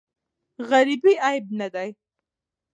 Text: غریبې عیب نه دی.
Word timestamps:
غریبې 0.69 1.13
عیب 1.27 1.45
نه 1.59 1.67
دی. 1.73 1.89